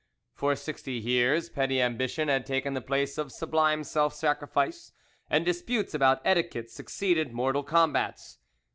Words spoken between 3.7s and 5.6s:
self sacrifice, and